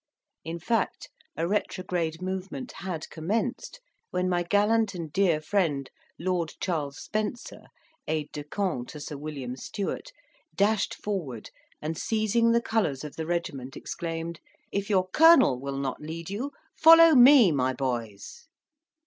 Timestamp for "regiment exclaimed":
13.27-14.39